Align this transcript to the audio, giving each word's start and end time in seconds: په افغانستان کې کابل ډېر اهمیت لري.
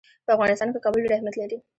په 0.25 0.31
افغانستان 0.35 0.69
کې 0.73 0.79
کابل 0.85 0.99
ډېر 1.03 1.13
اهمیت 1.15 1.35
لري. 1.37 1.57